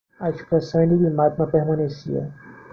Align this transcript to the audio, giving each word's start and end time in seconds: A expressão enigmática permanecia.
A 0.19 0.31
expressão 0.31 0.81
enigmática 0.81 1.45
permanecia. 1.45 2.33